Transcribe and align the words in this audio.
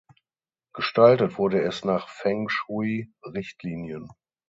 Gestaltet 0.73 1.37
wurde 1.37 1.61
es 1.61 1.85
nach 1.85 2.09
Feng 2.09 2.49
Shui-Richtlinien. 2.49 4.09